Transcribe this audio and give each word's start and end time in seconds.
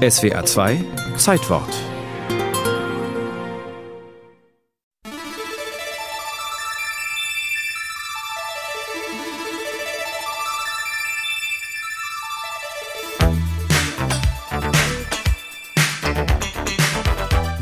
SWA 0.00 0.42
2 0.42 0.84
Zeitwort 1.16 1.99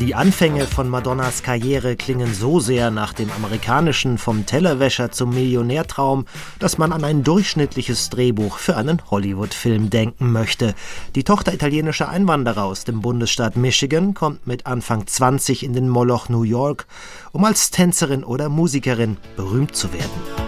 Die 0.01 0.15
Anfänge 0.15 0.65
von 0.67 0.89
Madonnas 0.89 1.43
Karriere 1.43 1.97
klingen 1.97 2.33
so 2.33 2.61
sehr 2.61 2.93
nach 2.93 3.13
dem 3.13 3.33
amerikanischen 3.33 4.17
vom 4.17 4.47
Tellerwäscher 4.47 5.11
zum 5.11 5.31
Millionärtraum, 5.31 6.27
dass 6.61 6.79
man 6.79 6.93
an 6.93 7.03
ein 7.03 7.25
durchschnittliches 7.25 8.09
Drehbuch 8.09 8.59
für 8.59 8.77
einen 8.77 9.03
Hollywood-Film 9.11 9.91
denken 9.91 10.31
möchte. 10.31 10.77
Die 11.17 11.25
Tochter 11.25 11.53
italienischer 11.53 12.09
Einwanderer 12.09 12.63
aus 12.63 12.85
dem 12.85 13.01
Bundesstaat 13.01 13.57
Michigan 13.57 14.15
kommt 14.15 14.47
mit 14.47 14.67
Anfang 14.67 15.05
20 15.05 15.65
in 15.65 15.73
den 15.73 15.89
Moloch 15.89 16.29
New 16.29 16.45
York, 16.45 16.87
um 17.33 17.45
als 17.45 17.71
Tänzerin 17.71 18.23
oder 18.23 18.49
Musikerin 18.49 19.17
berühmt 19.37 19.75
zu 19.75 19.93
werden. 19.93 20.48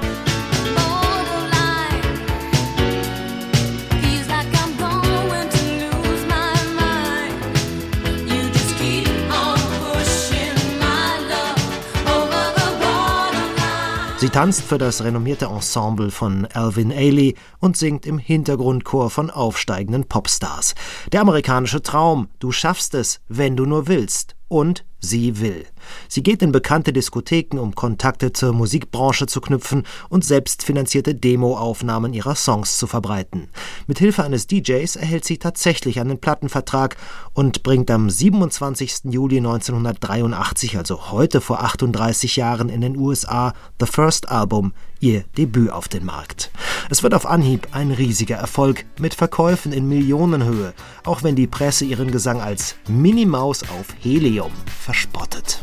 Sie 14.21 14.29
tanzt 14.29 14.61
für 14.61 14.77
das 14.77 15.03
renommierte 15.03 15.47
Ensemble 15.47 16.11
von 16.11 16.45
Alvin 16.53 16.93
Ailey 16.93 17.37
und 17.59 17.79
singt 17.79 18.05
im 18.05 18.19
Hintergrundchor 18.19 19.09
von 19.09 19.31
aufsteigenden 19.31 20.09
Popstars. 20.09 20.75
Der 21.11 21.23
amerikanische 21.23 21.81
Traum, 21.81 22.29
du 22.39 22.53
schaffst 22.53 22.93
es, 22.93 23.23
wenn 23.29 23.57
du 23.57 23.65
nur 23.65 23.89
willst. 23.89 24.37
Und 24.47 24.85
sie 25.01 25.41
will. 25.41 25.67
Sie 26.09 26.23
geht 26.23 26.43
in 26.43 26.53
bekannte 26.53 26.93
Diskotheken, 26.93 27.59
um 27.59 27.75
Kontakte 27.75 28.33
zur 28.33 28.53
Musikbranche 28.53 29.27
zu 29.27 29.41
knüpfen 29.41 29.85
und 30.09 30.25
selbstfinanzierte 30.25 31.15
Demoaufnahmen 31.15 32.13
ihrer 32.13 32.35
Songs 32.35 32.77
zu 32.77 32.87
verbreiten. 32.87 33.49
Mit 33.87 33.99
Hilfe 33.99 34.25
eines 34.25 34.47
DJs 34.47 34.97
erhält 34.97 35.25
sie 35.25 35.39
tatsächlich 35.39 36.01
einen 36.01 36.21
Plattenvertrag 36.21 36.97
und 37.33 37.63
bringt 37.63 37.91
am 37.91 38.11
27. 38.11 39.05
Juli 39.05 39.39
1983, 39.39 40.77
also 40.77 41.11
heute 41.11 41.41
vor 41.41 41.63
38 41.63 42.37
Jahren 42.37 42.69
in 42.69 42.81
den 42.81 42.97
USA, 42.97 43.55
The 43.81 43.87
First 43.87 44.29
Album, 44.29 44.73
ihr 45.01 45.25
Debüt 45.37 45.71
auf 45.71 45.89
den 45.89 46.05
Markt. 46.05 46.51
Es 46.91 47.03
wird 47.03 47.15
auf 47.15 47.27
Anhieb 47.27 47.69
ein 47.73 47.91
riesiger 47.91 48.37
Erfolg 48.37 48.85
mit 48.99 49.15
Verkäufen 49.15 49.73
in 49.73 49.89
Millionenhöhe, 49.89 50.75
auch 51.05 51.23
wenn 51.23 51.37
die 51.37 51.47
Presse 51.47 51.85
ihren 51.85 52.11
Gesang 52.11 52.41
als 52.41 52.77
Minimaus 52.89 53.63
auf 53.63 53.87
Helium 54.01 54.53
verspottet. 54.91 55.61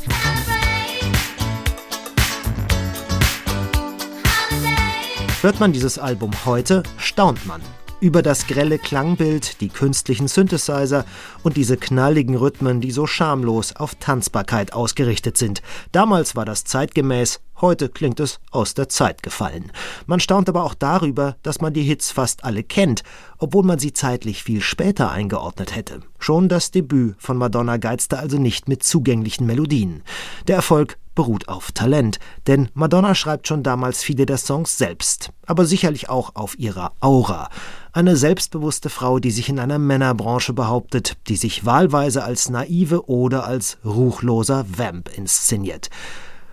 Hört 5.41 5.59
man 5.59 5.73
dieses 5.73 5.99
Album 5.99 6.31
heute, 6.45 6.83
staunt 6.97 7.45
man 7.45 7.61
über 7.99 8.21
das 8.21 8.47
grelle 8.47 8.77
Klangbild, 8.77 9.59
die 9.61 9.69
künstlichen 9.69 10.27
Synthesizer 10.27 11.05
und 11.43 11.57
diese 11.57 11.77
knalligen 11.77 12.35
Rhythmen, 12.35 12.81
die 12.81 12.91
so 12.91 13.07
schamlos 13.07 13.75
auf 13.75 13.95
Tanzbarkeit 13.95 14.73
ausgerichtet 14.73 15.37
sind. 15.37 15.61
Damals 15.91 16.35
war 16.35 16.45
das 16.45 16.63
zeitgemäß, 16.63 17.39
heute 17.59 17.89
klingt 17.89 18.19
es 18.19 18.39
aus 18.51 18.75
der 18.75 18.89
Zeit 18.89 19.23
gefallen. 19.23 19.71
Man 20.05 20.19
staunt 20.19 20.47
aber 20.47 20.63
auch 20.63 20.75
darüber, 20.75 21.37
dass 21.41 21.59
man 21.59 21.73
die 21.73 21.83
Hits 21.83 22.11
fast 22.11 22.43
alle 22.43 22.63
kennt, 22.63 23.03
obwohl 23.39 23.63
man 23.63 23.79
sie 23.79 23.93
zeitlich 23.93 24.43
viel 24.43 24.61
später 24.61 25.11
eingeordnet 25.11 25.75
hätte. 25.75 26.01
Schon 26.19 26.49
das 26.49 26.71
Debüt 26.71 27.15
von 27.17 27.37
Madonna 27.37 27.77
geizte 27.77 28.19
also 28.19 28.37
nicht 28.37 28.67
mit 28.67 28.83
zugänglichen 28.83 29.47
Melodien. 29.47 30.03
Der 30.47 30.57
Erfolg 30.57 30.97
beruht 31.17 31.47
auf 31.47 31.71
Talent, 31.71 32.19
denn 32.45 32.69
Madonna 32.75 33.15
schreibt 33.15 33.47
schon 33.47 33.63
damals 33.63 34.03
viele 34.03 34.27
der 34.27 34.37
Songs 34.37 34.77
selbst, 34.77 35.31
aber 35.47 35.65
sicherlich 35.65 36.09
auch 36.09 36.35
auf 36.35 36.59
ihrer 36.59 36.91
Aura. 36.99 37.49
Eine 37.91 38.15
selbstbewusste 38.15 38.91
Frau, 38.91 39.17
die 39.17 39.31
sich 39.31 39.49
in 39.49 39.57
einer 39.57 39.79
Männerbranche 39.79 40.53
behauptet, 40.53 41.17
die 41.27 41.35
sich 41.35 41.65
wahlweise 41.65 42.23
als 42.23 42.51
naive 42.51 43.09
oder 43.09 43.47
als 43.47 43.79
ruchloser 43.83 44.67
Vamp 44.69 45.09
inszeniert 45.17 45.89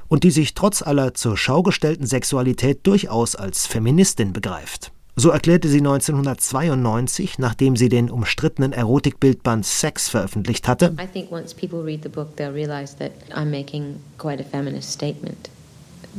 und 0.08 0.24
die 0.24 0.30
sich 0.30 0.54
trotz 0.54 0.80
aller 0.80 1.12
zur 1.12 1.36
Schau 1.36 1.62
gestellten 1.62 2.06
Sexualität 2.06 2.86
durchaus 2.86 3.36
als 3.36 3.66
Feministin 3.66 4.32
begreift. 4.32 4.93
So 5.16 5.30
erklärte 5.30 5.68
sie 5.68 5.78
1992, 5.78 7.38
nachdem 7.38 7.76
sie 7.76 7.88
den 7.88 8.10
umstrittenen 8.10 8.72
Erotikbildband 8.72 9.64
Sex 9.64 10.08
veröffentlicht 10.08 10.66
hatte. 10.66 10.92
I 11.00 11.06
think 11.06 11.30
once 11.30 11.54
people 11.54 11.84
read 11.84 12.02
the 12.02 12.08
book, 12.08 12.36
they'll 12.36 12.52
realize 12.52 12.96
that 12.96 13.12
I'm 13.32 13.50
making 13.50 14.00
quite 14.18 14.42
a 14.42 14.44
feminist 14.44 14.90
statement 14.90 15.50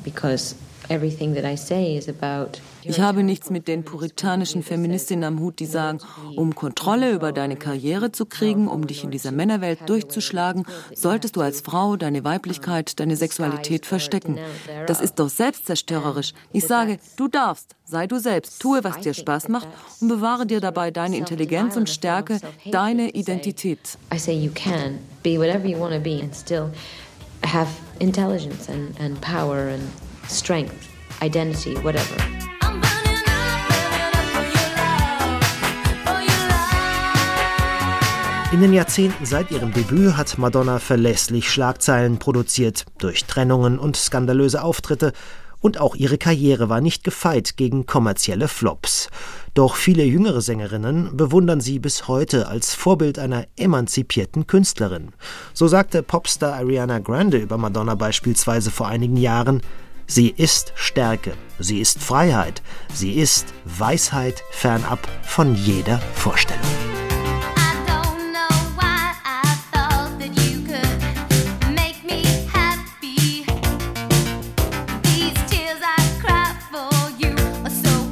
because 0.03 0.55
everything 0.89 1.35
that 1.35 1.45
I 1.45 1.55
say 1.55 1.95
is 1.97 2.07
about 2.07 2.59
ich 2.87 2.99
habe 2.99 3.23
nichts 3.23 3.49
mit 3.49 3.67
den 3.67 3.83
puritanischen 3.83 4.61
Feministinnen 4.61 5.23
am 5.23 5.39
Hut, 5.39 5.59
die 5.59 5.65
sagen, 5.65 5.99
um 6.35 6.53
Kontrolle 6.53 7.11
über 7.11 7.31
deine 7.31 7.55
Karriere 7.55 8.11
zu 8.11 8.25
kriegen, 8.25 8.67
um 8.67 8.85
dich 8.85 9.03
in 9.03 9.09
dieser 9.09 9.31
Männerwelt 9.31 9.89
durchzuschlagen, 9.89 10.65
solltest 10.93 11.35
du 11.35 11.41
als 11.41 11.61
Frau 11.61 11.95
deine 11.95 12.23
Weiblichkeit, 12.23 12.99
deine 12.99 13.15
Sexualität 13.15 13.85
verstecken. 13.87 14.37
Das 14.85 15.01
ist 15.01 15.15
doch 15.15 15.29
selbstzerstörerisch. 15.29 16.33
Ich 16.53 16.67
sage, 16.67 16.99
du 17.17 17.27
darfst, 17.27 17.75
sei 17.85 18.05
du 18.05 18.19
selbst, 18.19 18.61
tue, 18.61 18.83
was 18.83 18.99
dir 18.99 19.13
Spaß 19.13 19.47
macht 19.49 19.67
und 19.99 20.07
bewahre 20.07 20.45
dir 20.45 20.61
dabei 20.61 20.91
deine 20.91 21.17
Intelligenz 21.17 21.75
und 21.75 21.89
Stärke, 21.89 22.39
deine 22.71 23.09
Identität. 23.09 23.97
I 24.13 24.19
say 24.19 24.33
you 24.33 24.51
can 24.53 24.99
be 25.23 25.39
whatever 25.39 25.65
you 25.65 25.79
want 25.79 25.93
to 25.93 25.99
be 25.99 26.21
and 26.21 26.35
still 26.35 26.69
have 27.43 27.69
intelligence 27.99 28.69
and, 28.69 28.99
and 28.99 29.19
power 29.21 29.69
and 29.73 29.81
strength, 30.29 30.89
identity, 31.21 31.75
whatever. 31.83 32.15
In 38.51 38.61
den 38.61 38.73
Jahrzehnten 38.73 39.25
seit 39.25 39.51
ihrem 39.51 39.73
Debüt 39.73 40.15
hat 40.15 40.37
Madonna 40.37 40.79
verlässlich 40.79 41.51
Schlagzeilen 41.51 42.19
produziert, 42.19 42.85
durch 42.99 43.25
Trennungen 43.25 43.77
und 43.77 43.97
skandalöse 43.97 44.63
Auftritte, 44.63 45.11
und 45.59 45.79
auch 45.79 45.95
ihre 45.95 46.17
Karriere 46.19 46.69
war 46.69 46.79
nicht 46.79 47.03
gefeit 47.03 47.57
gegen 47.57 47.85
kommerzielle 47.85 48.47
Flops. 48.47 49.09
Doch 49.55 49.75
viele 49.75 50.03
jüngere 50.03 50.41
Sängerinnen 50.41 51.17
bewundern 51.17 51.59
sie 51.59 51.79
bis 51.79 52.07
heute 52.07 52.47
als 52.47 52.75
Vorbild 52.75 53.17
einer 53.17 53.45
emanzipierten 53.57 54.45
Künstlerin. 54.47 55.09
So 55.53 55.67
sagte 55.67 56.03
Popstar 56.03 56.53
Ariana 56.53 56.99
Grande 56.99 57.39
über 57.39 57.57
Madonna 57.57 57.95
beispielsweise 57.95 58.69
vor 58.69 58.87
einigen 58.87 59.17
Jahren, 59.17 59.61
Sie 60.07 60.29
ist 60.29 60.71
Stärke, 60.75 61.33
sie 61.59 61.79
ist 61.79 61.99
Freiheit, 61.99 62.61
sie 62.93 63.13
ist 63.13 63.47
Weisheit 63.65 64.43
fernab 64.51 64.99
von 65.23 65.55
jeder 65.55 65.99
Vorstellung. 66.13 66.61
So 77.83 78.04